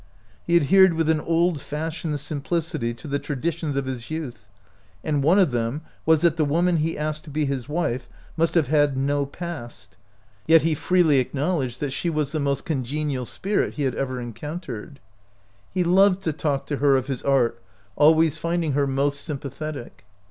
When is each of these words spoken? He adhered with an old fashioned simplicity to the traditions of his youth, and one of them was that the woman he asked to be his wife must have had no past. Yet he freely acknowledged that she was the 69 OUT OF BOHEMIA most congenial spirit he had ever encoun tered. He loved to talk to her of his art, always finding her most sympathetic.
He 0.43 0.55
adhered 0.55 0.95
with 0.95 1.11
an 1.11 1.19
old 1.19 1.61
fashioned 1.61 2.19
simplicity 2.19 2.91
to 2.95 3.07
the 3.07 3.19
traditions 3.19 3.75
of 3.75 3.85
his 3.85 4.09
youth, 4.09 4.47
and 5.03 5.21
one 5.21 5.37
of 5.37 5.51
them 5.51 5.83
was 6.07 6.21
that 6.21 6.37
the 6.37 6.43
woman 6.43 6.77
he 6.77 6.97
asked 6.97 7.23
to 7.25 7.29
be 7.29 7.45
his 7.45 7.69
wife 7.69 8.09
must 8.35 8.55
have 8.55 8.65
had 8.65 8.97
no 8.97 9.27
past. 9.27 9.97
Yet 10.47 10.63
he 10.63 10.73
freely 10.73 11.19
acknowledged 11.19 11.79
that 11.81 11.93
she 11.93 12.09
was 12.09 12.31
the 12.31 12.39
69 12.39 12.39
OUT 12.39 12.39
OF 12.39 12.41
BOHEMIA 12.41 12.49
most 12.49 12.65
congenial 12.95 13.25
spirit 13.25 13.73
he 13.75 13.83
had 13.83 13.93
ever 13.93 14.15
encoun 14.15 14.63
tered. 14.63 14.97
He 15.71 15.83
loved 15.83 16.23
to 16.23 16.33
talk 16.33 16.65
to 16.65 16.77
her 16.77 16.95
of 16.95 17.05
his 17.05 17.21
art, 17.21 17.61
always 17.95 18.39
finding 18.39 18.71
her 18.71 18.87
most 18.87 19.21
sympathetic. 19.21 20.03